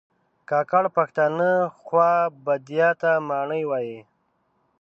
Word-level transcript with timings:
کاکړ 0.49 0.83
پښتانه 0.97 1.49
خوابدیا 1.83 2.89
ته 3.01 3.11
ماڼی 3.29 3.63
وایي 3.67 3.99